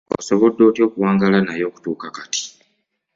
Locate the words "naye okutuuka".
1.41-2.07